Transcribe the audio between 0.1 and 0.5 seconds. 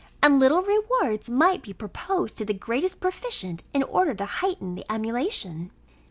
And